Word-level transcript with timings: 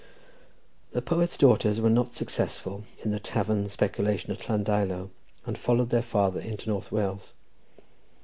'"The 0.93 1.01
poet's 1.03 1.37
daughters 1.37 1.79
were 1.79 1.87
not 1.91 2.15
successful 2.15 2.85
in 3.03 3.11
the 3.11 3.19
tavern 3.19 3.69
speculation 3.69 4.31
at 4.31 4.39
Llandeilo, 4.49 5.11
and 5.45 5.55
followed 5.59 5.91
their 5.91 6.01
father 6.01 6.39
into 6.39 6.69
North 6.69 6.91
Wales. 6.91 7.33